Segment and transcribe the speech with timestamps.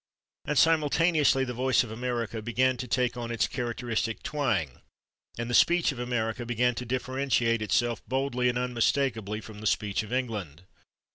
[0.45, 4.81] And simultaneously the voice of America began to take on its characteristic twang,
[5.37, 10.01] and the speech of America began to differentiate itself boldly and unmistakably from the speech
[10.01, 10.63] of England.